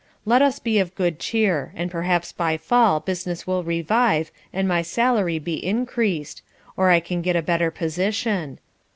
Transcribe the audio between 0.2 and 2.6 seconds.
Let us be of good cheer, and perhaps by